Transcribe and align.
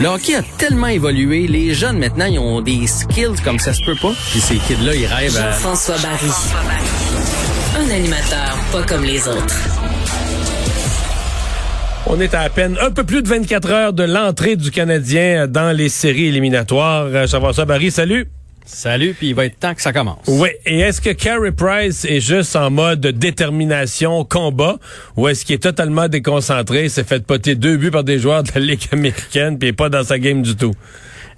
Le 0.00 0.08
hockey 0.08 0.34
a 0.34 0.42
tellement 0.56 0.86
évolué. 0.86 1.46
Les 1.46 1.74
jeunes, 1.74 1.98
maintenant, 1.98 2.24
ils 2.24 2.38
ont 2.38 2.62
des 2.62 2.86
skills 2.86 3.38
comme 3.44 3.58
ça 3.58 3.74
se 3.74 3.84
peut 3.84 3.96
pas. 4.00 4.12
Puis 4.30 4.40
ces 4.40 4.56
kids-là, 4.56 4.94
ils 4.94 5.04
rêvent 5.04 5.36
à... 5.36 5.50
Jean-François 5.52 5.96
Barry. 5.98 6.30
Un 7.76 7.90
animateur 7.94 8.58
pas 8.72 8.82
comme 8.84 9.04
les 9.04 9.28
autres. 9.28 9.56
On 12.06 12.18
est 12.18 12.32
à, 12.32 12.40
à 12.40 12.48
peine 12.48 12.78
un 12.80 12.90
peu 12.90 13.04
plus 13.04 13.22
de 13.22 13.28
24 13.28 13.70
heures 13.70 13.92
de 13.92 14.04
l'entrée 14.04 14.56
du 14.56 14.70
Canadien 14.70 15.46
dans 15.46 15.76
les 15.76 15.90
séries 15.90 16.28
éliminatoires. 16.28 17.04
Euh, 17.04 17.26
Jean-François 17.26 17.66
Barry, 17.66 17.90
salut. 17.90 18.26
Salut, 18.72 19.14
puis 19.14 19.30
il 19.30 19.34
va 19.34 19.46
être 19.46 19.58
temps 19.58 19.74
que 19.74 19.82
ça 19.82 19.92
commence. 19.92 20.22
Oui, 20.28 20.48
et 20.64 20.78
est-ce 20.78 21.00
que 21.00 21.10
Carey 21.10 21.52
Price 21.52 22.04
est 22.04 22.20
juste 22.20 22.54
en 22.54 22.70
mode 22.70 23.00
détermination, 23.00 24.24
combat, 24.24 24.78
ou 25.16 25.28
est-ce 25.28 25.44
qu'il 25.44 25.56
est 25.56 25.58
totalement 25.58 26.08
déconcentré, 26.08 26.88
s'est 26.88 27.04
fait 27.04 27.26
poter 27.26 27.56
deux 27.56 27.76
buts 27.76 27.90
par 27.90 28.04
des 28.04 28.18
joueurs 28.18 28.44
de 28.44 28.50
la 28.54 28.60
Ligue 28.60 28.86
américaine, 28.92 29.58
puis 29.58 29.68
est 29.68 29.72
pas 29.72 29.88
dans 29.88 30.04
sa 30.04 30.18
game 30.18 30.42
du 30.42 30.54
tout? 30.54 30.72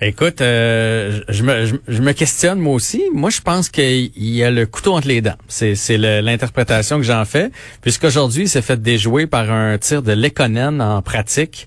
Écoute, 0.03 0.41
euh, 0.41 1.21
je, 1.29 1.43
me, 1.43 1.65
je, 1.89 2.03
me 2.03 2.13
questionne 2.13 2.59
moi 2.59 2.75
aussi. 2.75 3.03
Moi, 3.15 3.31
je 3.31 3.41
pense 3.41 3.69
qu'il 3.69 4.11
y 4.17 4.45
a 4.45 4.51
le 4.51 4.67
couteau 4.67 4.95
entre 4.95 5.09
les 5.09 5.21
dents. 5.21 5.37
C'est, 5.49 5.75
c'est 5.75 5.97
l'interprétation 5.97 6.99
que 6.99 7.05
j'en 7.05 7.25
fais, 7.25 7.51
puisqu'aujourd'hui, 7.81 8.43
il 8.43 8.49
s'est 8.49 8.63
fait 8.63 8.81
déjouer 8.81 9.27
par 9.27 9.51
un 9.51 9.79
tir 9.79 10.03
de 10.03 10.13
Lekonen 10.13 10.83
en 10.83 11.01
pratique, 11.03 11.67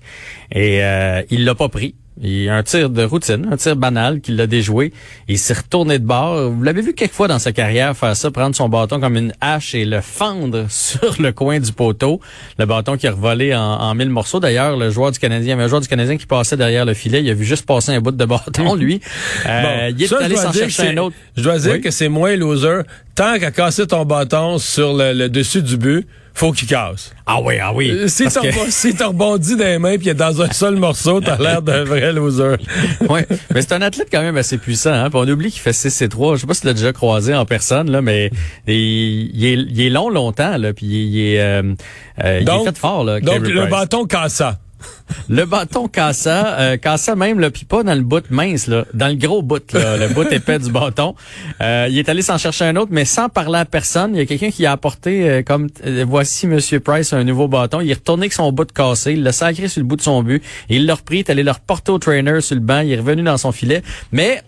et 0.52 0.84
euh, 0.84 1.22
il 1.30 1.44
l'a 1.44 1.54
pas 1.54 1.68
pris. 1.68 1.96
Il 2.22 2.48
a 2.48 2.56
un 2.56 2.62
tir 2.62 2.88
de 2.88 3.02
routine, 3.04 3.46
un 3.50 3.56
tir 3.56 3.76
banal 3.76 4.20
qu'il 4.20 4.40
a 4.40 4.46
déjoué. 4.46 4.92
Il 5.28 5.38
s'est 5.38 5.54
retourné 5.54 5.98
de 5.98 6.04
bord. 6.04 6.50
Vous 6.50 6.62
l'avez 6.62 6.80
vu 6.80 6.94
quelquefois 6.94 7.28
dans 7.28 7.38
sa 7.38 7.52
carrière 7.52 7.94
faire 7.94 8.16
ça, 8.16 8.30
prendre 8.30 8.56
son 8.56 8.70
bâton 8.70 9.00
comme 9.00 9.16
une 9.16 9.34
hache 9.42 9.74
et 9.74 9.84
le 9.84 10.00
fendre 10.00 10.66
sur 10.70 11.20
le 11.20 11.32
coin 11.32 11.60
du 11.60 11.72
poteau. 11.72 12.20
Le 12.58 12.64
bâton 12.64 12.96
qui 12.96 13.06
a 13.06 13.12
revolé 13.12 13.54
en, 13.54 13.94
mille 13.94 14.08
morceaux. 14.08 14.40
D'ailleurs, 14.40 14.76
le 14.76 14.90
joueur 14.90 15.12
du 15.12 15.18
Canadien, 15.18 15.46
il 15.46 15.50
y 15.50 15.52
avait 15.52 15.64
un 15.64 15.68
joueur 15.68 15.82
du 15.82 15.88
Canadien 15.88 16.16
qui 16.16 16.26
passait 16.26 16.56
derrière 16.56 16.86
le 16.86 16.94
filet. 16.94 17.22
Il 17.22 17.30
a 17.30 17.34
vu 17.34 17.44
juste 17.44 17.66
passer 17.66 17.92
un 17.92 18.00
bout 18.00 18.12
de 18.12 18.24
bâton, 18.24 18.74
lui. 18.74 19.00
Euh, 19.46 19.90
il 19.96 20.02
est 20.02 20.12
allé 20.12 20.36
s'en 20.36 20.52
chercher 20.52 20.88
un 20.88 20.96
autre. 20.98 21.16
Je 21.36 21.42
dois 21.42 21.58
dire 21.58 21.80
que 21.80 21.90
c'est 21.90 22.08
moins 22.08 22.34
loser. 22.36 22.80
Tant 23.14 23.38
qu'à 23.38 23.50
casser 23.50 23.86
ton 23.86 24.04
bâton 24.04 24.58
sur 24.58 24.94
le 24.94 25.28
dessus 25.28 25.62
du 25.62 25.76
but, 25.76 26.06
faut 26.36 26.52
qu'il 26.52 26.68
casse. 26.68 27.12
Ah 27.24 27.40
oui, 27.42 27.54
ah 27.60 27.72
oui. 27.74 27.90
Euh, 27.90 28.08
si 28.08 28.24
t'as 28.24 28.40
que... 28.40 29.04
rebondi 29.04 29.56
dans 29.56 29.64
les 29.64 29.78
mains 29.78 29.96
puis 29.96 30.14
dans 30.14 30.42
un 30.42 30.50
seul 30.50 30.76
morceau, 30.76 31.20
t'as 31.20 31.38
l'air 31.38 31.62
d'un 31.62 31.84
vrai 31.84 32.12
loser. 32.12 32.56
oui, 33.08 33.20
mais 33.54 33.62
c'est 33.62 33.72
un 33.72 33.82
athlète 33.82 34.08
quand 34.12 34.20
même 34.20 34.36
assez 34.36 34.58
puissant. 34.58 34.92
Hein? 34.92 35.08
on 35.14 35.26
oublie 35.28 35.50
qu'il 35.50 35.62
fait 35.62 35.72
6 35.72 36.02
et 36.02 36.08
3. 36.08 36.36
Je 36.36 36.42
sais 36.42 36.46
pas 36.46 36.54
si 36.54 36.60
tu 36.60 36.66
l'as 36.66 36.74
déjà 36.74 36.92
croisé 36.92 37.34
en 37.34 37.46
personne, 37.46 37.90
là, 37.90 38.02
mais 38.02 38.30
il, 38.66 39.44
est, 39.44 39.54
il 39.54 39.80
est, 39.80 39.88
long 39.88 40.10
longtemps, 40.10 40.58
là, 40.58 40.72
puis 40.74 40.86
il, 40.86 41.20
est, 41.20 41.40
euh, 41.40 41.74
euh, 42.22 42.40
il 42.42 42.48
est 42.48 42.64
fait 42.64 42.78
fort. 42.78 43.04
Là, 43.04 43.20
donc 43.20 43.40
le 43.40 43.66
bâton 43.66 44.04
cassa 44.04 44.58
le 45.28 45.44
bâton 45.44 45.88
cassa, 45.88 46.58
euh, 46.58 46.76
cassa 46.76 47.14
même, 47.14 47.40
là, 47.40 47.50
puis 47.50 47.64
pas 47.64 47.82
dans 47.82 47.94
le 47.94 48.02
bout 48.02 48.24
mince, 48.30 48.66
là, 48.66 48.84
dans 48.94 49.08
le 49.08 49.14
gros 49.14 49.42
bout, 49.42 49.72
là, 49.72 49.96
le 49.96 50.08
bout 50.08 50.30
épais 50.32 50.58
du 50.58 50.70
bâton. 50.70 51.14
Euh, 51.60 51.86
il 51.90 51.98
est 51.98 52.08
allé 52.08 52.22
s'en 52.22 52.38
chercher 52.38 52.64
un 52.64 52.76
autre, 52.76 52.90
mais 52.92 53.04
sans 53.04 53.28
parler 53.28 53.58
à 53.58 53.64
personne. 53.64 54.14
Il 54.14 54.18
y 54.18 54.20
a 54.20 54.26
quelqu'un 54.26 54.50
qui 54.50 54.66
a 54.66 54.72
apporté, 54.72 55.28
euh, 55.28 55.42
comme, 55.42 55.68
euh, 55.84 56.04
voici 56.06 56.46
Monsieur 56.46 56.80
Price, 56.80 57.12
un 57.12 57.24
nouveau 57.24 57.48
bâton. 57.48 57.80
Il 57.80 57.90
est 57.90 57.94
retourné 57.94 58.24
avec 58.24 58.32
son 58.32 58.52
bout 58.52 58.70
cassé, 58.72 59.12
il 59.12 59.22
l'a 59.22 59.32
sacré 59.32 59.68
sur 59.68 59.80
le 59.80 59.86
bout 59.86 59.96
de 59.96 60.02
son 60.02 60.22
but, 60.22 60.42
il 60.68 60.86
l'a 60.86 60.94
repris, 60.94 61.16
il 61.16 61.20
est 61.20 61.30
allé 61.30 61.42
le 61.42 61.52
reporter 61.52 61.92
au 61.92 61.98
trainer 61.98 62.40
sur 62.40 62.54
le 62.54 62.60
banc, 62.60 62.80
il 62.80 62.92
est 62.92 62.98
revenu 62.98 63.22
dans 63.22 63.38
son 63.38 63.52
filet. 63.52 63.82
Mais, 64.12 64.42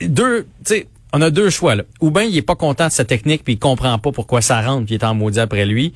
deux, 0.00 0.46
tu 0.64 0.74
sais, 0.74 0.86
on 1.12 1.22
a 1.22 1.30
deux 1.30 1.50
choix 1.50 1.74
là. 1.74 1.84
Ou 2.00 2.10
bien 2.10 2.24
il 2.24 2.36
est 2.36 2.42
pas 2.42 2.56
content 2.56 2.86
de 2.86 2.92
sa 2.92 3.04
technique 3.04 3.44
puis 3.44 3.54
il 3.54 3.58
comprend 3.58 3.98
pas 3.98 4.12
pourquoi 4.12 4.42
ça 4.42 4.60
rentre 4.60 4.86
puis 4.86 4.96
il 4.96 4.98
est 4.98 5.04
en 5.04 5.14
maudit 5.14 5.40
après 5.40 5.64
lui. 5.64 5.94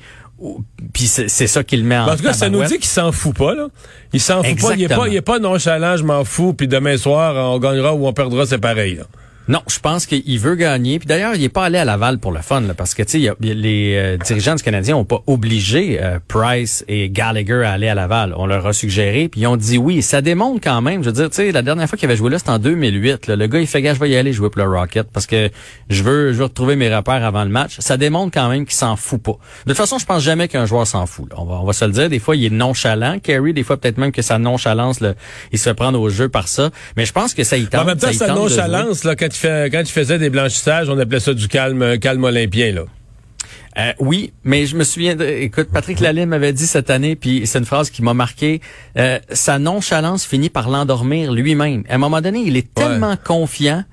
Puis 0.93 1.07
c'est 1.07 1.47
ça 1.47 1.63
qu'il 1.63 1.83
met 1.83 1.97
en 1.97 2.07
En 2.07 2.15
tout 2.15 2.23
cas, 2.23 2.33
ça 2.33 2.49
nous 2.49 2.63
dit 2.63 2.75
qu'il 2.75 2.85
s'en 2.85 3.11
fout 3.11 3.35
pas, 3.35 3.55
là. 3.55 3.67
Il 4.11 4.19
s'en 4.19 4.43
fout 4.43 4.59
pas. 4.59 4.75
Il 4.75 4.83
est 4.83 4.87
pas, 4.87 5.07
il 5.07 5.15
est 5.15 5.21
pas 5.21 5.39
nonchalant, 5.39 5.97
je 5.97 6.03
m'en 6.03 6.23
fous, 6.23 6.53
puis 6.53 6.67
demain 6.67 6.97
soir, 6.97 7.35
on 7.53 7.59
gagnera 7.59 7.93
ou 7.93 8.07
on 8.07 8.13
perdra, 8.13 8.45
c'est 8.45 8.57
pareil, 8.57 8.95
là. 8.95 9.03
Non, 9.47 9.61
je 9.67 9.79
pense 9.79 10.05
qu'il 10.05 10.39
veut 10.39 10.55
gagner. 10.55 10.99
Puis 10.99 11.07
d'ailleurs, 11.07 11.35
il 11.35 11.43
est 11.43 11.49
pas 11.49 11.65
allé 11.65 11.77
à 11.77 11.85
Laval 11.85 12.19
pour 12.19 12.31
le 12.31 12.41
fun, 12.41 12.61
là, 12.61 12.73
parce 12.73 12.93
que 12.93 13.03
tu 13.03 13.23
sais, 13.23 13.33
les 13.41 13.95
euh, 13.95 14.17
dirigeants 14.17 14.55
du 14.55 14.63
Canadien 14.63 14.95
ont 14.95 15.03
pas 15.03 15.21
obligé 15.27 16.01
euh, 16.01 16.19
Price 16.27 16.85
et 16.87 17.09
Gallagher 17.09 17.63
à 17.65 17.73
aller 17.73 17.89
à 17.89 17.95
Laval. 17.95 18.33
On 18.37 18.45
leur 18.45 18.65
a 18.65 18.73
suggéré, 18.73 19.27
puis 19.27 19.41
ils 19.41 19.47
ont 19.47 19.57
dit 19.57 19.77
oui. 19.77 20.01
Ça 20.01 20.21
démontre 20.21 20.61
quand 20.63 20.81
même. 20.81 21.03
Je 21.03 21.09
veux 21.09 21.13
dire, 21.13 21.29
tu 21.29 21.35
sais, 21.35 21.51
la 21.51 21.61
dernière 21.61 21.89
fois 21.89 21.97
qu'il 21.97 22.07
avait 22.07 22.15
joué 22.15 22.29
là, 22.29 22.39
c'était 22.39 22.51
en 22.51 22.59
2008. 22.59 23.27
Le 23.27 23.47
gars, 23.47 23.59
il 23.59 23.67
fait 23.67 23.81
gars, 23.81 23.93
je 23.93 23.99
vais 23.99 24.09
y 24.09 24.15
aller 24.15 24.31
jouer 24.31 24.49
pour 24.49 24.61
le 24.61 24.69
Rocket 24.69 25.07
parce 25.11 25.27
que 25.27 25.49
je 25.89 26.03
veux, 26.03 26.31
je 26.31 26.37
veux 26.37 26.45
retrouver 26.45 26.75
mes 26.75 26.93
repères 26.93 27.25
avant 27.25 27.43
le 27.43 27.49
match. 27.49 27.75
Ça 27.79 27.97
démontre 27.97 28.33
quand 28.33 28.49
même 28.49 28.65
qu'il 28.65 28.75
s'en 28.75 28.95
fout 28.95 29.21
pas. 29.21 29.37
De 29.65 29.71
toute 29.71 29.77
façon, 29.77 29.97
je 29.97 30.05
pense 30.05 30.23
jamais 30.23 30.47
qu'un 30.47 30.65
joueur 30.65 30.87
s'en 30.87 31.05
fout. 31.05 31.29
On 31.35 31.43
va, 31.43 31.55
on 31.55 31.65
va 31.65 31.73
se 31.73 31.83
le 31.83 31.91
dire. 31.91 32.09
Des 32.09 32.19
fois, 32.19 32.37
il 32.37 32.45
est 32.45 32.49
nonchalant. 32.49 33.19
Kerry, 33.19 33.53
des 33.53 33.63
fois, 33.63 33.75
peut-être 33.77 33.97
même 33.97 34.11
que 34.11 34.21
sa 34.21 34.37
nonchalance, 34.37 35.01
là, 35.01 35.13
il 35.51 35.59
se 35.59 35.63
fait 35.65 35.73
prendre 35.73 35.99
au 35.99 36.09
jeu 36.09 36.29
par 36.29 36.47
ça. 36.47 36.69
Mais 36.95 37.05
je 37.05 37.11
pense 37.11 37.33
que 37.33 37.43
ça 37.43 37.57
y 37.57 37.65
tente. 37.65 37.81
En 37.81 37.85
même 37.85 37.97
temps, 37.97 38.13
sa 38.13 38.33
nonchalance, 38.33 39.03
là, 39.03 39.15
quand 39.15 39.32
quand 39.41 39.79
il 39.79 39.91
faisait 39.91 40.19
des 40.19 40.29
blanchissages, 40.29 40.89
on 40.89 40.97
appelait 40.97 41.19
ça 41.19 41.33
du 41.33 41.47
calme, 41.47 41.97
calme 41.99 42.23
olympien, 42.23 42.71
là. 42.71 42.83
Euh, 43.77 43.91
oui, 43.99 44.33
mais 44.43 44.65
je 44.65 44.75
me 44.75 44.83
souviens, 44.83 45.17
écoute, 45.17 45.69
Patrick 45.73 45.99
Lalime 45.99 46.29
m'avait 46.29 46.53
dit 46.53 46.67
cette 46.67 46.89
année, 46.89 47.15
puis 47.15 47.47
c'est 47.47 47.57
une 47.57 47.65
phrase 47.65 47.89
qui 47.89 48.03
m'a 48.03 48.13
marqué, 48.13 48.61
euh, 48.97 49.17
sa 49.31 49.57
nonchalance 49.57 50.25
finit 50.25 50.49
par 50.49 50.69
l'endormir 50.69 51.31
lui-même. 51.31 51.83
À 51.89 51.95
un 51.95 51.97
moment 51.97 52.21
donné, 52.21 52.43
il 52.45 52.55
est 52.55 52.71
tellement 52.73 53.17
confiant 53.17 53.83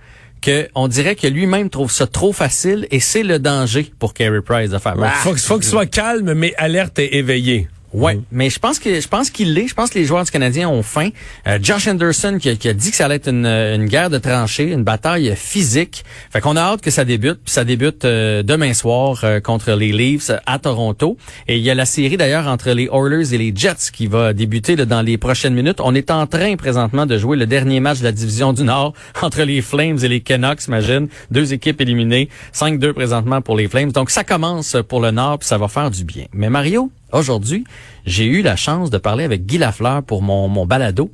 que 0.43 0.69
on 0.75 0.89
dirait 0.89 1.17
que 1.17 1.27
lui-même 1.27 1.71
trouve 1.71 1.91
ça 1.91 2.07
trop 2.07 2.33
facile 2.33 2.87
et 2.91 3.01
c'est 3.01 3.23
le 3.23 3.39
danger 3.39 3.91
pour 3.99 4.15
Carey 4.15 4.41
Price 4.43 4.71
de 4.71 4.79
faire. 4.79 4.95
Il 4.97 5.09
faut, 5.23 5.37
faut 5.37 5.59
qu'il 5.59 5.69
soit 5.69 5.87
calme, 5.87 6.33
mais 6.35 6.55
alerte 6.57 6.99
et 6.99 7.17
éveillé. 7.17 7.69
Ouais, 7.93 8.17
mm. 8.17 8.23
mais 8.31 8.51
je 8.51 8.59
pense 8.59 8.79
que 8.79 9.01
je 9.01 9.09
pense 9.09 9.31
qu'il 9.31 9.55
l'est. 9.55 9.69
Je 9.69 9.75
pense 9.75 9.91
que 9.91 9.99
les 9.99 10.05
joueurs 10.05 10.25
du 10.25 10.31
Canadien 10.31 10.69
ont 10.69 10.83
faim. 10.83 11.11
Euh, 11.47 11.59
Josh 11.61 11.89
Anderson 11.89 12.39
qui 12.41 12.49
a, 12.49 12.73
dit 12.73 12.91
que 12.91 12.97
ça 12.97 13.07
allait 13.07 13.17
être 13.17 13.29
une, 13.29 13.47
une, 13.47 13.87
guerre 13.87 14.11
de 14.11 14.19
tranchées, 14.19 14.71
une 14.71 14.85
bataille 14.85 15.35
physique. 15.37 16.05
Fait 16.31 16.41
qu'on 16.41 16.57
a 16.57 16.61
hâte 16.61 16.81
que 16.81 16.91
ça 16.91 17.05
débute. 17.05 17.41
Puis 17.45 17.53
ça 17.53 17.65
débute 17.65 18.05
euh, 18.05 18.43
demain 18.43 18.75
soir 18.75 19.21
euh, 19.25 19.41
contre 19.41 19.73
les 19.73 19.93
Leafs 19.93 20.31
à 20.47 20.59
Toronto. 20.59 21.17
Et 21.49 21.57
il 21.57 21.63
y 21.63 21.71
a 21.71 21.75
la 21.75 21.87
série 21.87 22.17
d'ailleurs 22.17 22.47
entre 22.47 22.71
les 22.71 22.89
Oilers 22.93 23.35
et 23.35 23.39
les 23.39 23.53
Jets 23.55 23.91
qui 23.93 24.07
va 24.07 24.33
débuter 24.33 24.77
dans 24.77 25.03
les 25.03 25.19
prochaines 25.19 25.55
minutes. 25.55 25.81
On 25.81 25.95
est 25.95 26.11
en 26.11 26.27
train 26.27 26.57
présentement 26.57 27.07
de 27.07 27.19
jouer 27.19 27.37
le 27.37 27.47
dernier 27.47 27.81
match 27.81 27.99
de 27.99 28.05
la 28.05 28.13
division 28.13 28.53
du 28.53 28.63
Nord 28.63 28.95
entre 29.23 29.43
les 29.43 29.63
Flames 29.63 29.99
et 30.03 30.09
les 30.09 30.21
Canucks. 30.21 30.67
Imagine 30.67 31.09
deux 31.31 31.53
équipes 31.53 31.81
éliminées, 31.81 32.29
5-2 32.55 32.93
présentement 32.93 33.41
pour 33.41 33.57
les 33.57 33.69
Flames. 33.69 33.93
Donc 33.93 34.11
ça 34.11 34.25
commence 34.25 34.77
pour 34.89 35.01
le 35.01 35.11
Nord 35.11 35.41
puis 35.41 35.49
ça 35.49 35.59
va 35.59 35.69
faire 35.69 35.91
du 35.91 36.05
bien. 36.05 36.27
Mais 36.33 36.51
Mario, 36.51 36.91
Aujourd'hui, 37.13 37.65
j'ai 38.07 38.25
eu 38.25 38.43
la 38.43 38.57
chance 38.57 38.91
de 38.91 38.99
parler 38.99 39.25
avec 39.25 39.47
Guy 39.47 39.59
Lafleur 39.59 40.03
pour 40.03 40.23
mon, 40.23 40.49
mon 40.49 40.67
balado. 40.67 41.11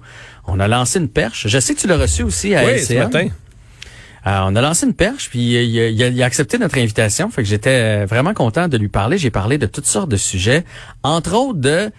On 0.46 0.60
a 0.60 0.68
lancé 0.68 0.98
une 0.98 1.08
perche. 1.08 1.48
Je 1.48 1.58
sais 1.58 1.74
que 1.74 1.80
tu 1.80 1.86
l'as 1.86 1.96
reçu 1.96 2.22
aussi 2.22 2.54
à 2.54 2.64
oui, 2.64 2.78
ce 2.78 2.94
matin. 2.94 3.28
Euh, 4.26 4.40
on 4.44 4.56
a 4.56 4.60
lancé 4.60 4.86
une 4.86 4.94
perche, 4.94 5.30
puis 5.30 5.52
il, 5.52 6.22
a, 6.22 6.26
accepté 6.26 6.58
notre 6.58 6.78
invitation. 6.78 7.30
Fait 7.30 7.42
que 7.42 7.48
j'étais 7.48 8.04
vraiment 8.06 8.34
content 8.34 8.66
de 8.66 8.76
lui 8.76 8.88
parler. 8.88 9.18
J'ai 9.18 9.30
parlé 9.30 9.56
de 9.56 9.66
toutes 9.66 9.86
sortes 9.86 10.08
de 10.08 10.16
sujets, 10.16 10.64
entre 11.04 11.34
autres 11.34 11.60
de 11.60 11.90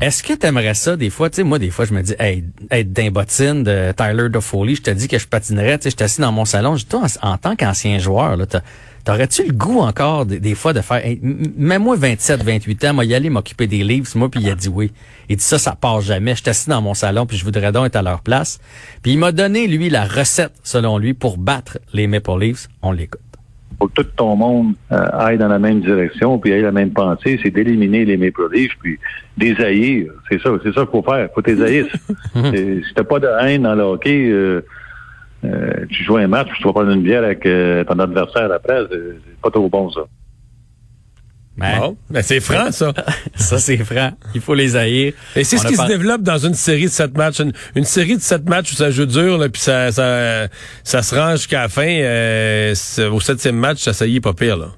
est-ce 0.00 0.22
que 0.22 0.32
tu 0.32 0.46
aimerais 0.46 0.74
ça 0.74 0.96
des 0.96 1.10
fois, 1.10 1.30
tu 1.30 1.36
sais, 1.36 1.42
moi 1.42 1.58
des 1.58 1.70
fois 1.70 1.84
je 1.84 1.94
me 1.94 2.02
dis, 2.02 2.14
hey, 2.18 2.44
être 2.70 2.92
d'un 2.92 3.10
bottine 3.10 3.62
de 3.62 3.92
Tyler 3.92 4.28
Foley, 4.40 4.74
je 4.74 4.82
te 4.82 4.90
dis 4.90 5.08
que 5.08 5.18
je 5.18 5.26
patinerais, 5.26 5.78
tu 5.78 5.90
sais, 5.90 5.96
je 5.96 6.04
assis 6.04 6.20
dans 6.20 6.32
mon 6.32 6.44
salon, 6.44 6.76
je 6.76 6.86
toi 6.86 7.06
en, 7.22 7.38
tant 7.38 7.56
qu'ancien 7.56 7.98
joueur, 7.98 8.36
là, 8.36 8.46
T'aurais-tu 9.04 9.44
le 9.44 9.52
goût 9.52 9.80
encore 9.80 10.26
des, 10.26 10.54
fois 10.54 10.72
de 10.72 10.80
faire, 10.80 11.02
même 11.22 11.82
moi 11.82 11.96
27, 11.96 12.44
28 12.44 12.84
ans, 12.84 12.94
moi 12.94 13.04
y 13.04 13.14
aller 13.14 13.30
m'occuper 13.30 13.66
des 13.66 13.82
livres, 13.82 14.06
moi 14.14 14.30
puis 14.30 14.40
il 14.40 14.48
a 14.48 14.54
dit 14.54 14.68
oui. 14.68 14.92
Il 15.28 15.36
dit 15.36 15.42
ça, 15.42 15.58
ça 15.58 15.74
part 15.74 16.00
jamais. 16.00 16.36
Je 16.36 16.42
suis 16.42 16.50
assis 16.50 16.68
dans 16.68 16.80
mon 16.80 16.94
salon 16.94 17.26
puis 17.26 17.36
je 17.36 17.44
voudrais 17.44 17.72
donc 17.72 17.86
être 17.86 17.96
à 17.96 18.02
leur 18.02 18.20
place. 18.20 18.60
Puis 19.02 19.12
il 19.12 19.18
m'a 19.18 19.32
donné 19.32 19.66
lui 19.66 19.90
la 19.90 20.04
recette 20.04 20.52
selon 20.62 20.98
lui 20.98 21.14
pour 21.14 21.36
battre 21.36 21.78
les 21.92 22.06
Maple 22.06 22.38
Leafs. 22.38 22.68
On 22.80 22.92
l'écoute. 22.92 23.20
Faut 23.78 23.88
que 23.88 24.02
tout 24.02 24.08
ton 24.16 24.36
monde 24.36 24.74
euh, 24.90 25.06
aille 25.12 25.38
dans 25.38 25.48
la 25.48 25.58
même 25.58 25.80
direction 25.80 26.38
puis 26.38 26.52
aille 26.52 26.62
la 26.62 26.72
même 26.72 26.90
pensée, 26.90 27.38
c'est 27.42 27.50
d'éliminer 27.50 28.04
les 28.04 28.16
Maple 28.16 28.48
Leafs 28.52 28.76
puis 28.80 28.98
des 29.36 29.54
C'est 29.54 30.40
ça, 30.40 30.50
c'est 30.62 30.72
ça 30.72 30.82
qu'il 30.82 30.90
faut 30.90 31.02
faire. 31.02 31.28
Faut 31.34 31.42
t'es 31.42 31.54
si 32.34 32.94
t'as 32.94 33.04
pas 33.04 33.18
de 33.18 33.28
haine 33.40 33.62
dans 33.62 33.74
le 33.74 33.82
hockey. 33.82 34.28
Euh, 34.30 34.64
euh, 35.44 35.86
tu 35.90 36.04
joues 36.04 36.18
un 36.18 36.28
match, 36.28 36.48
tu 36.56 36.64
vas 36.64 36.72
prendre 36.72 36.90
une 36.90 37.02
bière 37.02 37.24
avec 37.24 37.44
euh, 37.46 37.82
ton 37.84 37.98
adversaire 37.98 38.50
après, 38.52 38.82
c'est 38.90 39.40
pas 39.42 39.50
trop 39.50 39.68
bon, 39.68 39.90
ça. 39.90 40.02
Ben, 41.56 41.94
ben 42.08 42.22
c'est 42.22 42.40
franc, 42.40 42.72
ça. 42.72 42.92
ça, 43.34 43.58
c'est 43.58 43.76
franc. 43.78 44.12
Il 44.34 44.40
faut 44.40 44.54
les 44.54 44.74
haïr. 44.74 45.12
Et 45.36 45.44
c'est 45.44 45.58
ce 45.58 45.66
qui 45.66 45.76
se 45.76 45.86
développe 45.86 46.22
dans 46.22 46.38
une 46.38 46.54
série 46.54 46.84
de 46.84 46.90
sept 46.90 47.16
matchs. 47.16 47.42
Une, 47.74 47.84
série 47.84 48.16
de 48.16 48.22
sept 48.22 48.48
matchs 48.48 48.72
où 48.72 48.74
ça 48.74 48.90
joue 48.90 49.06
dur, 49.06 49.38
puis 49.52 49.60
ça, 49.60 49.92
ça, 49.92 50.48
ça 50.82 51.02
se 51.02 51.14
range 51.14 51.38
jusqu'à 51.38 51.62
la 51.62 51.68
fin. 51.68 51.86
Euh, 51.86 52.74
au 53.12 53.20
septième 53.20 53.56
match, 53.56 53.82
ça, 53.82 53.92
ça 53.92 54.06
y 54.06 54.16
est 54.16 54.20
pas 54.20 54.32
pire, 54.32 54.56
là. 54.56 54.68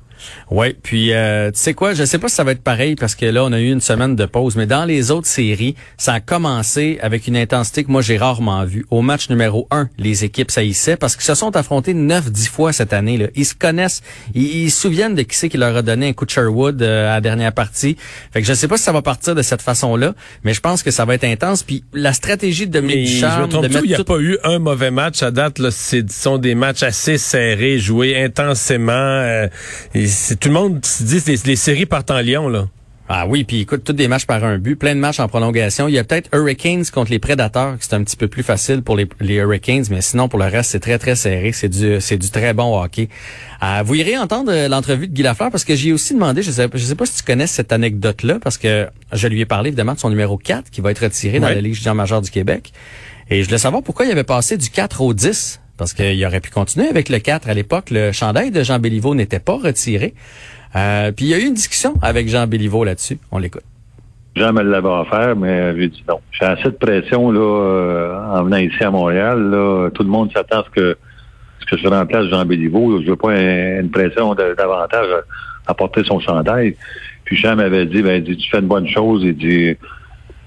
Oui, 0.50 0.74
puis 0.82 1.12
euh, 1.12 1.50
tu 1.50 1.58
sais 1.58 1.74
quoi, 1.74 1.94
je 1.94 2.04
sais 2.04 2.18
pas 2.18 2.28
si 2.28 2.34
ça 2.34 2.44
va 2.44 2.52
être 2.52 2.62
pareil 2.62 2.96
parce 2.96 3.14
que 3.14 3.26
là, 3.26 3.44
on 3.44 3.52
a 3.52 3.60
eu 3.60 3.70
une 3.70 3.80
semaine 3.80 4.16
de 4.16 4.26
pause, 4.26 4.56
mais 4.56 4.66
dans 4.66 4.84
les 4.84 5.10
autres 5.10 5.26
séries, 5.26 5.74
ça 5.96 6.14
a 6.14 6.20
commencé 6.20 6.98
avec 7.02 7.26
une 7.26 7.36
intensité 7.36 7.84
que 7.84 7.90
moi 7.90 8.02
j'ai 8.02 8.16
rarement 8.16 8.64
vue. 8.64 8.84
Au 8.90 9.02
match 9.02 9.30
numéro 9.30 9.66
un, 9.70 9.88
les 9.98 10.24
équipes 10.24 10.50
saillissaient 10.50 10.96
parce 10.96 11.16
qu'ils 11.16 11.24
se 11.24 11.34
sont 11.34 11.56
affrontés 11.56 11.94
neuf, 11.94 12.30
dix 12.30 12.48
fois 12.48 12.72
cette 12.72 12.92
année. 12.92 13.16
Là. 13.16 13.26
Ils 13.34 13.46
se 13.46 13.54
connaissent, 13.54 14.02
ils, 14.34 14.70
se 14.70 14.80
souviennent 14.80 15.14
de 15.14 15.22
qui 15.22 15.36
c'est 15.36 15.48
qui 15.48 15.58
leur 15.58 15.76
a 15.76 15.82
donné 15.82 16.08
un 16.08 16.12
coup 16.12 16.24
de 16.24 16.30
Sherwood 16.30 16.82
euh, 16.82 17.10
à 17.10 17.14
la 17.14 17.20
dernière 17.20 17.52
partie. 17.52 17.96
Fait 18.32 18.40
que 18.40 18.46
je 18.46 18.52
sais 18.52 18.68
pas 18.68 18.76
si 18.76 18.84
ça 18.84 18.92
va 18.92 19.02
partir 19.02 19.34
de 19.34 19.42
cette 19.42 19.62
façon-là, 19.62 20.14
mais 20.44 20.54
je 20.54 20.60
pense 20.60 20.82
que 20.82 20.90
ça 20.90 21.04
va 21.04 21.14
être 21.14 21.24
intense. 21.24 21.62
Puis 21.62 21.84
la 21.92 22.12
stratégie 22.12 22.66
de 22.66 22.72
Dominique 22.72 23.06
Ducharme... 23.06 23.50
Je 23.50 23.84
il 23.84 23.88
n'y 23.88 23.94
a 23.94 24.04
pas 24.04 24.18
eu 24.18 24.38
un 24.44 24.58
mauvais 24.58 24.90
match 24.90 25.22
à 25.22 25.30
date. 25.30 25.58
Là, 25.58 25.70
ce 25.70 26.02
sont 26.08 26.38
des 26.38 26.54
matchs 26.54 26.82
assez 26.82 27.18
serrés, 27.18 27.78
joués 27.78 28.22
intensément. 28.22 28.92
Euh, 28.92 29.48
et 29.94 30.06
tout 30.40 30.49
le 30.49 30.55
monde 30.55 30.84
se 30.84 31.02
dit 31.02 31.22
les, 31.26 31.37
les 31.44 31.56
séries 31.56 31.87
partent 31.87 32.11
en 32.11 32.20
Lyon, 32.20 32.49
là. 32.49 32.66
Ah 33.06 33.26
oui, 33.26 33.44
puis 33.44 33.61
écoute, 33.61 33.84
tous 33.84 33.93
des 33.93 34.08
matchs 34.08 34.25
par 34.25 34.43
un 34.44 34.56
but, 34.56 34.76
plein 34.76 34.94
de 34.94 35.00
matchs 35.00 35.20
en 35.20 35.28
prolongation. 35.28 35.88
Il 35.88 35.94
y 35.94 35.99
a 35.99 36.05
peut-être 36.05 36.31
Hurricanes 36.34 36.87
contre 36.87 37.11
les 37.11 37.19
Prédateurs, 37.19 37.76
c'est 37.81 37.93
un 37.93 38.02
petit 38.02 38.16
peu 38.16 38.28
plus 38.28 38.43
facile 38.43 38.81
pour 38.81 38.96
les, 38.96 39.06
les, 39.20 39.34
Hurricanes, 39.34 39.84
mais 39.90 40.00
sinon 40.00 40.28
pour 40.28 40.38
le 40.38 40.46
reste, 40.46 40.70
c'est 40.70 40.81
très 40.81 40.99
très 40.99 41.14
serré. 41.14 41.52
C'est 41.52 41.69
du 41.69 42.00
c'est 42.00 42.16
du 42.16 42.31
très 42.31 42.55
bon 42.55 42.81
hockey. 42.82 43.11
Euh, 43.62 43.82
vous 43.84 43.94
irez 43.96 44.16
entendre 44.16 44.50
euh, 44.50 44.69
l'entrevue 44.69 45.06
de 45.06 45.12
Guy 45.12 45.22
Lafleur 45.22 45.50
parce 45.50 45.64
que 45.64 45.75
j'ai 45.75 45.93
aussi 45.93 46.14
demandé, 46.14 46.43
je 46.43 46.50
sais, 46.50 46.67
je 46.72 46.82
sais 46.82 46.94
pas 46.94 47.05
si 47.05 47.17
tu 47.17 47.22
connais 47.25 47.46
cette 47.46 47.72
anecdote-là, 47.72 48.38
parce 48.43 48.56
que 48.56 48.88
je 49.12 49.28
lui 49.28 49.43
ai 49.43 49.46
parlé 49.46 49.69
évidemment 49.69 49.93
de 49.93 49.99
son 49.99 50.08
numéro 50.08 50.38
4 50.38 50.70
qui 50.70 50.81
va 50.81 50.90
être 50.90 51.00
retiré 51.00 51.40
dans 51.40 51.49
la 51.49 51.60
Ligue 51.60 51.75
junior 51.75 51.94
majeure 51.94 52.22
du 52.22 52.31
Québec. 52.31 52.72
Et 53.28 53.43
je 53.43 53.46
voulais 53.46 53.58
savoir 53.58 53.82
pourquoi 53.82 54.06
il 54.06 54.12
avait 54.12 54.25
passé 54.25 54.56
du 54.56 54.70
4 54.70 55.02
au 55.02 55.12
10. 55.12 55.60
Parce 55.76 55.92
qu'il 55.92 56.24
aurait 56.24 56.40
pu 56.40 56.50
continuer 56.50 56.88
avec 56.88 57.08
le 57.08 57.18
4 57.18 57.48
à 57.48 57.54
l'époque. 57.54 57.90
Le 57.90 58.12
chandail 58.12 58.50
de 58.50 58.62
Jean 58.62 58.78
Béliveau 58.78 59.14
n'était 59.14 59.40
pas 59.40 59.56
retiré. 59.56 60.14
Euh, 60.76 61.12
puis 61.12 61.26
il 61.26 61.28
y 61.30 61.34
a 61.34 61.38
eu 61.38 61.46
une 61.46 61.54
discussion 61.54 61.94
avec 62.02 62.28
Jean 62.28 62.46
Béliveau 62.46 62.84
là-dessus. 62.84 63.18
On 63.32 63.38
l'écoute. 63.38 63.62
Jean 64.36 64.52
me 64.52 64.62
l'avait 64.62 64.88
offert, 64.88 65.36
mais 65.36 65.76
j'ai 65.76 65.88
dit 65.88 66.04
non. 66.08 66.20
J'ai 66.32 66.44
assez 66.44 66.64
de 66.64 66.70
pression 66.70 67.30
là, 67.30 67.40
euh, 67.40 68.36
en 68.36 68.44
venant 68.44 68.56
ici 68.56 68.82
à 68.82 68.90
Montréal. 68.90 69.50
Là, 69.50 69.90
tout 69.90 70.02
le 70.02 70.08
monde 70.08 70.32
s'attend 70.32 70.60
à 70.60 70.64
ce 70.64 70.70
que, 70.70 70.96
ce 71.60 71.66
que 71.66 71.76
je 71.76 71.86
remplace 71.86 72.26
Jean 72.28 72.44
Béliveau. 72.44 73.00
Je 73.00 73.10
veux 73.10 73.16
pas 73.16 73.36
une 73.36 73.90
pression 73.90 74.34
davantage 74.34 75.06
à, 75.66 75.74
porter 75.74 76.02
son 76.04 76.18
chandail. 76.18 76.76
Puis 77.24 77.36
Jean 77.36 77.56
m'avait 77.56 77.86
dit, 77.86 78.02
ben, 78.02 78.22
tu 78.22 78.50
fais 78.50 78.58
une 78.58 78.66
bonne 78.66 78.88
chose. 78.88 79.22
Il 79.22 79.36
dit, 79.36 79.76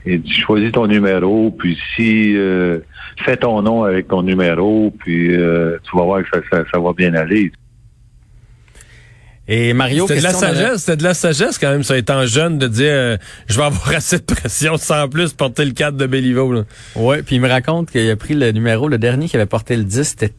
il 0.08 0.22
dit, 0.22 0.34
choisis 0.34 0.72
ton 0.72 0.88
numéro. 0.88 1.52
Puis 1.52 1.78
si 1.96 2.36
euh, 2.36 2.80
fais 3.20 3.38
ton 3.38 3.62
nom 3.62 3.84
avec 3.84 4.08
ton 4.08 4.22
numéro, 4.24 4.94
puis 5.00 5.30
tu 5.30 5.98
vas 5.98 6.04
voir 6.04 6.24
que 6.24 6.42
ça, 6.52 6.64
ça 6.72 6.80
va 6.80 6.94
bien 6.94 7.14
aller. 7.14 7.52
Et 9.50 9.74
Mario, 9.74 10.08
c'était 10.08 10.20
de 10.20 10.24
la 10.24 10.34
sagesse, 10.34 10.80
c'était 10.80 10.98
de 10.98 11.04
la 11.04 11.14
sagesse 11.14 11.58
quand 11.58 11.70
même, 11.70 11.84
ça 11.84 11.98
étant 11.98 12.26
jeune, 12.26 12.58
de 12.58 12.68
dire 12.68 12.92
euh, 12.92 13.18
je 13.48 13.56
vais 13.58 13.64
avoir 13.64 13.90
assez 13.96 14.18
de 14.18 14.24
pression 14.24 14.78
sans 14.78 15.08
plus 15.08 15.32
porter 15.32 15.64
le 15.64 15.72
cadre 15.72 15.98
de 15.98 16.06
Béliveau. 16.06 16.66
Ouais, 16.96 17.22
puis 17.22 17.38
il 17.38 17.42
me 17.42 17.48
raconte 17.48 17.90
qu'il 17.90 18.10
a 18.10 18.16
pris 18.18 18.34
le 18.34 18.52
numéro, 18.52 18.90
le 18.90 18.98
dernier 18.98 19.30
qui 19.30 19.38
avait 19.38 19.46
porté 19.46 19.78
le 19.78 19.86
10, 19.86 20.04
c'était 20.04 20.34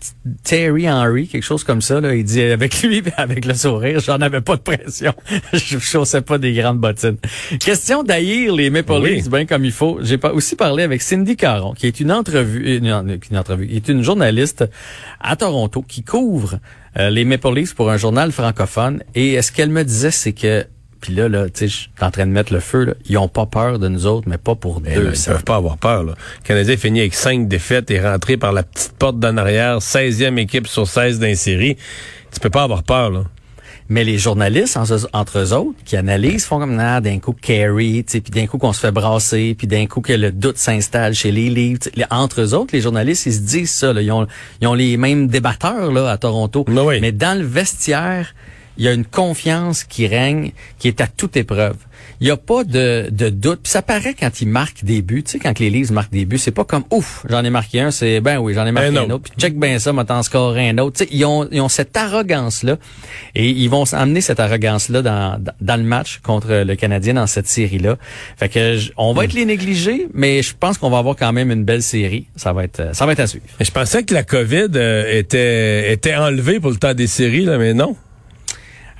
Terry 0.45 0.91
Henry, 0.91 1.27
quelque 1.27 1.43
chose 1.43 1.65
comme 1.65 1.81
ça. 1.81 2.01
Là. 2.01 2.15
Il 2.15 2.25
dit 2.25 2.43
avec 2.43 2.83
lui, 2.83 3.03
avec 3.17 3.47
le 3.47 3.55
sourire, 3.55 4.01
j'en 4.01 4.21
avais 4.21 4.43
pas 4.43 4.57
de 4.57 4.61
pression. 4.61 5.15
je 5.55 5.79
chaussais 5.79 6.21
pas 6.21 6.37
des 6.37 6.53
grandes 6.53 6.79
bottines. 6.79 7.17
Question 7.61 8.03
d'haïr 8.03 8.55
les 8.55 8.69
Maple 8.69 9.03
Leafs 9.03 9.31
bien 9.31 9.47
comme 9.47 9.65
il 9.65 9.73
faut. 9.73 10.01
J'ai 10.03 10.19
pas 10.19 10.33
aussi 10.35 10.55
parlé 10.55 10.83
avec 10.83 11.01
Cindy 11.01 11.37
Caron, 11.37 11.73
qui 11.73 11.87
est 11.87 12.01
une 12.01 12.13
entrevue, 12.13 12.77
une, 12.77 13.19
une 13.31 13.39
entrevue, 13.39 13.69
qui 13.69 13.77
est 13.77 13.89
une 13.89 14.03
journaliste 14.03 14.65
à 15.21 15.35
Toronto 15.35 15.83
qui 15.83 16.05
couvre 16.05 16.59
euh, 16.96 17.11
les 17.11 17.25
Maple 17.25 17.55
Leafs 17.55 17.75
pour 17.75 17.90
un 17.90 17.96
journal 17.96 18.32
francophone. 18.32 19.02
Et 19.14 19.40
ce 19.43 19.52
qu'elle 19.52 19.70
me 19.70 19.85
disait, 19.85 20.11
c'est 20.11 20.32
que 20.32 20.67
puis 21.00 21.14
là, 21.14 21.29
là, 21.29 21.44
tu 21.44 21.50
sais, 21.55 21.69
je 21.69 21.76
suis 21.76 21.90
en 22.00 22.11
train 22.11 22.26
de 22.26 22.32
mettre 22.32 22.52
le 22.52 22.61
feu. 22.61 22.85
Là. 22.85 22.94
Ils 23.08 23.19
ont 23.19 23.29
pas 23.29 23.46
peur 23.46 23.79
de 23.79 23.88
nous 23.88 24.06
autres, 24.06 24.29
mais 24.29 24.38
pas 24.38 24.55
pour 24.55 24.81
deux. 24.81 24.90
Là, 24.90 25.11
ils 25.14 25.25
peuvent 25.25 25.44
pas 25.44 25.56
avoir 25.56 25.79
peur. 25.79 26.02
Là. 26.02 26.14
Le 26.43 26.46
Canadien 26.46 26.76
finit 26.76 27.00
avec 27.00 27.14
cinq 27.14 27.46
défaites 27.46 27.90
et 27.90 28.00
rentré 28.00 28.37
par 28.37 28.52
la 28.52 28.64
petite 28.64 28.94
porte 28.99 29.19
d'en 29.19 29.37
arrière, 29.37 29.79
16e 29.79 30.37
équipe 30.38 30.67
sur 30.67 30.88
16 30.88 31.20
d'un 31.20 31.35
série. 31.35 31.76
Tu 32.32 32.40
peux 32.40 32.50
pas 32.50 32.64
avoir 32.64 32.82
peur. 32.82 33.11
Là. 33.11 33.25
Mais 33.90 34.05
les 34.05 34.19
journalistes, 34.19 34.79
entre 35.12 35.38
eux 35.38 35.52
autres, 35.55 35.79
qui 35.85 35.96
analysent, 35.96 36.44
font 36.44 36.58
comme 36.58 36.79
ah, 36.79 37.00
d'un 37.00 37.19
coup 37.20 37.32
carry, 37.32 38.02
puis 38.02 38.20
d'un 38.20 38.46
coup 38.46 38.58
qu'on 38.58 38.75
se 38.75 38.81
fait 38.81 38.93
brasser, 38.93 39.55
puis 39.56 39.67
d'un 39.67 39.87
coup 39.87 40.02
que 40.02 40.12
le 40.12 40.31
doute 40.31 40.58
s'installe 40.58 41.14
chez 41.14 41.32
les 41.32 41.49
livres. 41.49 41.81
Entre 42.11 42.43
eux 42.43 42.55
autres, 42.55 42.75
les 42.75 42.82
journalistes, 42.82 43.25
ils 43.26 43.35
se 43.35 43.40
disent 43.40 43.73
ça. 43.73 43.93
Là, 43.94 44.02
ils, 44.02 44.12
ont, 44.12 44.26
ils 44.61 44.67
ont 44.67 44.75
les 44.75 44.99
mêmes 44.99 45.26
débatteurs 45.29 45.90
là 45.90 46.11
à 46.11 46.19
Toronto. 46.19 46.67
Mais, 46.69 47.00
Mais 47.00 47.12
dans 47.12 47.38
le 47.38 47.46
vestiaire, 47.46 48.35
il 48.79 48.85
y 48.85 48.89
a 48.89 48.93
une 48.93 49.05
confiance 49.05 49.85
qui 49.85 50.07
règne, 50.07 50.53
qui 50.79 50.89
est 50.89 51.01
à 51.01 51.09
toute 51.09 51.37
épreuve. 51.37 51.77
Il 52.21 52.25
n'y 52.25 52.31
a 52.31 52.37
pas 52.37 52.65
de, 52.65 53.09
de 53.11 53.29
doute. 53.29 53.61
Puis 53.63 53.71
ça 53.71 53.83
paraît 53.83 54.15
quand 54.19 54.41
ils 54.41 54.49
marquent 54.49 54.85
des 54.85 55.03
buts. 55.03 55.23
Tu 55.25 55.33
sais, 55.33 55.39
quand 55.39 55.59
les 55.59 55.69
Leafs 55.69 55.91
marquent 55.91 56.13
des 56.13 56.25
buts, 56.25 56.39
c'est 56.39 56.53
pas 56.53 56.65
comme 56.65 56.85
ouf, 56.91 57.25
j'en 57.29 57.45
ai 57.45 57.51
marqué 57.51 57.81
un, 57.81 57.91
c'est 57.91 58.21
ben 58.21 58.39
oui, 58.39 58.55
j'en 58.55 58.67
ai 58.67 58.73
marqué 58.73 58.97
un, 58.97 59.11
autre. 59.11 59.25
Puis 59.25 59.33
check 59.39 59.59
bien 59.59 59.79
ça, 59.79 59.93
m'a 59.93 60.05
t'en 60.05 60.23
scorer 60.23 60.69
un 60.69 60.79
autre. 60.79 60.99
Tu 60.99 61.05
sais, 61.05 61.11
ils 61.13 61.25
ont, 61.25 61.49
ils 61.51 61.61
ont 61.61 61.69
cette 61.69 61.97
arrogance-là. 61.97 62.77
Et 63.35 63.49
ils 63.51 63.69
vont 63.69 63.85
amener 63.93 64.21
cette 64.21 64.41
arrogance-là 64.41 65.03
dans, 65.03 65.43
dans, 65.61 65.77
le 65.77 65.83
match 65.83 66.21
contre 66.23 66.49
le 66.65 66.77
Canadien 66.77 67.15
dans 67.15 67.27
cette 67.27 67.49
série-là. 67.49 67.97
Fait 68.37 68.49
que 68.49 68.79
on 68.97 69.13
va 69.13 69.25
être 69.25 69.35
les 69.35 69.45
négligés, 69.45 70.09
mais 70.15 70.43
je 70.43 70.55
pense 70.59 70.79
qu'on 70.79 70.91
va 70.91 70.99
avoir 70.99 71.17
quand 71.17 71.33
même 71.33 71.51
une 71.51 71.65
belle 71.65 71.83
série. 71.83 72.27
Ça 72.37 72.53
va 72.53 72.65
être 72.65 72.95
ça 72.95 73.07
va 73.07 73.13
être 73.13 73.21
à 73.21 73.27
suivre. 73.27 73.45
Je 73.61 73.71
pensais 73.71 74.05
que 74.05 74.15
la 74.15 74.23
COVID 74.23 74.69
euh, 74.75 75.19
était 75.19 75.93
était 75.93 76.15
enlevée 76.15 76.61
pour 76.61 76.71
le 76.71 76.77
temps 76.77 76.95
des 76.95 77.07
séries, 77.09 77.45
là, 77.45 77.59
mais 77.59 77.75
non. 77.75 77.97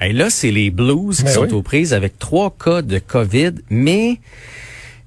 Et 0.01 0.13
là, 0.13 0.31
c'est 0.31 0.51
les 0.51 0.71
Blues 0.71 1.17
qui 1.17 1.25
ben 1.25 1.33
sont 1.33 1.53
aux 1.55 1.63
prises 1.63 1.93
avec 1.93 2.19
trois 2.19 2.55
cas 2.57 2.83
de 2.83 2.99
COVID, 2.99 3.53
mais 3.69 4.21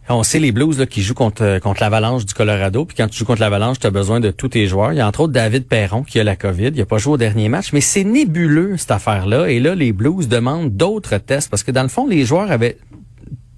on 0.10 0.24
sait 0.24 0.40
les 0.40 0.52
Blues 0.52 0.78
là, 0.80 0.86
qui 0.86 1.02
jouent 1.02 1.14
contre, 1.14 1.60
contre 1.60 1.82
l'Avalanche 1.82 2.26
du 2.26 2.34
Colorado. 2.34 2.86
Puis 2.86 2.96
quand 2.98 3.08
tu 3.08 3.20
joues 3.20 3.26
contre 3.26 3.42
l'Avalanche, 3.42 3.80
tu 3.80 3.88
as 3.88 3.92
besoin 3.92 4.20
de 4.20 4.32
tous 4.32 4.50
tes 4.50 4.68
joueurs. 4.68 4.92
Il 4.94 4.98
y 4.98 5.02
a 5.02 5.08
entre 5.08 5.22
autres 5.22 5.34
David 5.34 5.68
Perron 5.68 6.04
qui 6.04 6.20
a 6.20 6.24
la 6.24 6.36
COVID. 6.36 6.72
Il 6.74 6.82
a 6.82 6.86
pas 6.86 6.98
joué 6.98 7.14
au 7.14 7.18
dernier 7.18 7.50
match, 7.50 7.72
mais 7.74 7.82
c'est 7.82 8.04
nébuleux 8.04 8.78
cette 8.78 8.92
affaire-là. 8.92 9.50
Et 9.50 9.60
là, 9.60 9.76
les 9.76 9.94
Blues 9.94 10.28
demandent 10.28 10.76
d'autres 10.76 11.18
tests 11.18 11.50
parce 11.50 11.64
que 11.64 11.72
dans 11.72 11.84
le 11.84 11.90
fond, 11.90 12.08
les 12.08 12.26
joueurs 12.26 12.52
avaient 12.52 12.78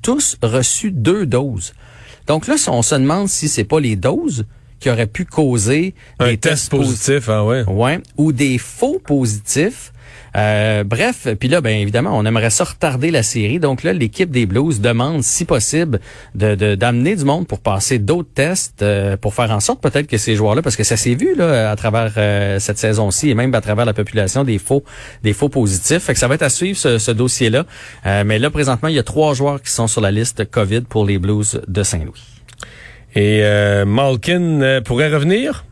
tous 0.02 0.38
reçu 0.44 0.92
deux 0.92 1.26
doses. 1.26 1.74
Donc 2.28 2.48
là, 2.48 2.56
on 2.68 2.82
se 2.82 2.96
demande 2.96 3.28
si 3.28 3.48
c'est 3.48 3.64
pas 3.64 3.80
les 3.80 3.96
doses 3.96 4.46
qui 4.80 4.90
auraient 4.90 5.08
pu 5.08 5.26
causer 5.26 5.96
un 6.20 6.28
des 6.28 6.38
tests 6.38 6.70
positifs, 6.70 7.30
ah 7.30 7.46
ouais. 7.46 7.64
ouais, 7.64 8.00
ou 8.18 8.34
des 8.34 8.58
faux 8.58 9.00
positifs 9.04 9.93
euh, 10.36 10.84
bref, 10.84 11.28
puis 11.40 11.48
là, 11.48 11.62
ben 11.62 11.78
évidemment, 11.78 12.18
on 12.18 12.26
aimerait 12.26 12.50
ça 12.50 12.64
retarder 12.64 13.12
la 13.12 13.24
série. 13.24 13.60
Donc 13.60 13.84
là, 13.84 13.94
l'équipe 13.94 14.32
des 14.32 14.46
Blues 14.46 14.82
demande, 14.82 15.24
si 15.24 15.46
possible, 15.46 16.00
de 16.36 16.76
d'amener 16.76 17.16
du 17.16 17.26
monde 17.26 17.48
pour 17.48 17.60
passer 17.60 18.00
d'autres 18.00 18.30
tests, 18.34 18.82
euh, 18.82 19.18
pour 19.18 19.34
faire 19.34 19.52
en 19.52 19.60
sorte 19.60 19.82
peut-être 19.82 20.08
que 20.08 20.18
ces 20.18 20.36
joueurs-là, 20.36 20.62
parce 20.62 20.76
que 20.76 20.84
ça 20.84 20.98
s'est 20.98 21.16
vu 21.16 21.36
là 21.36 21.72
à 21.72 21.76
travers 21.76 22.14
euh, 22.18 22.60
cette 22.60 22.78
saison-ci 22.78 23.30
et 23.30 23.36
même 23.36 23.54
à 23.54 23.62
travers 23.62 23.86
la 23.86 23.94
population 23.94 24.44
des 24.44 24.58
faux, 24.58 24.84
des 25.24 25.34
faux 25.34 25.50
positifs. 25.50 26.04
Fait 26.04 26.14
que 26.14 26.20
ça 26.20 26.28
va 26.28 26.36
être 26.36 26.44
à 26.44 26.50
suivre 26.50 26.78
ce, 26.78 26.98
ce 26.98 27.12
dossier-là. 27.12 27.66
mais 28.26 28.40
là, 28.40 28.50
présentement, 28.50 28.90
il 28.90 28.96
y 28.96 29.00
a 29.00 29.04
trois 29.04 29.34
joueurs 29.34 29.62
qui 29.62 29.72
sont 29.72 29.88
sur 29.88 30.02
la 30.02 30.12
liste 30.12 30.50
COVID 30.50 30.82
pour 30.82 31.06
les 31.06 31.20
Blues 31.20 31.62
de 31.68 31.84
Saint-Louis. 31.84 32.24
Et 33.16 33.44
Malkin 33.86 34.82
pourrait 34.84 35.14
revenir? 35.14 35.66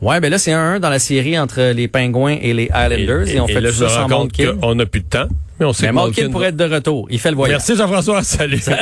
Ouais, 0.00 0.20
ben 0.20 0.30
là, 0.30 0.38
c'est 0.38 0.52
un 0.52 0.74
1 0.74 0.80
dans 0.80 0.90
la 0.90 1.00
série 1.00 1.38
entre 1.38 1.72
les 1.72 1.88
Pingouins 1.88 2.36
et 2.40 2.54
les 2.54 2.64
Islanders. 2.66 3.28
Et, 3.28 3.40
on 3.40 3.48
fait 3.48 3.60
là, 3.60 3.70
tout 3.70 3.76
ça 3.76 3.88
sans 3.88 4.28
On 4.62 4.74
n'a 4.74 4.86
plus 4.86 5.00
de 5.00 5.06
temps. 5.06 5.26
Mais 5.58 5.66
on 5.66 5.72
sait 5.72 5.86
mais 5.86 5.92
Malkin 5.92 6.30
pourrait 6.30 6.48
être 6.48 6.56
de 6.56 6.72
retour. 6.72 7.08
Il 7.10 7.18
fait 7.18 7.30
le 7.30 7.36
voyage. 7.36 7.56
Merci 7.58 7.76
Jean-François. 7.76 8.22
Salut. 8.22 8.60